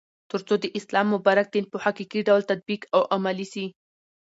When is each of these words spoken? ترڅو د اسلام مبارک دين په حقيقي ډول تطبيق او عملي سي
ترڅو 0.29 0.55
د 0.63 0.65
اسلام 0.79 1.07
مبارک 1.15 1.47
دين 1.53 1.65
په 1.69 1.77
حقيقي 1.85 2.19
ډول 2.27 2.41
تطبيق 2.51 2.81
او 2.95 3.01
عملي 3.15 3.47
سي 3.53 3.65